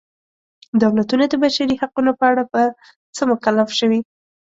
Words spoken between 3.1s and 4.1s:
څه مکلف شوي.